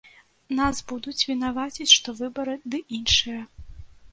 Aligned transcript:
Нас 0.59 0.79
будуць 0.91 1.27
вінаваціць, 1.31 1.89
што 1.99 2.17
выбары 2.23 2.57
ды 2.71 2.83
іншае. 3.01 3.39